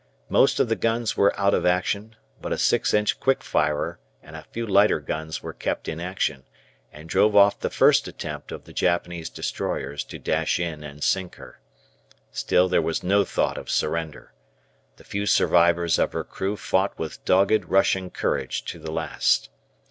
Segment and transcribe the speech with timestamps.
[0.29, 4.35] Most of the guns were out of action, but a 6 inch quick firer and
[4.35, 6.43] a few lighter guns were kept in action,
[6.91, 11.35] and drove off the first attempt of the Japanese destroyers to dash in and sink
[11.35, 11.59] her.
[12.31, 14.33] Still there was no thought of surrender.
[14.97, 19.49] The few survivors of her crew fought with dogged Russian courage to the last.